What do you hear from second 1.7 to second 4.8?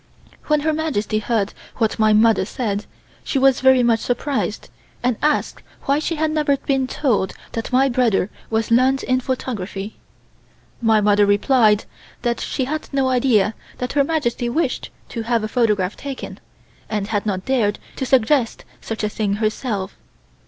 what my mother said, she was very much surprised,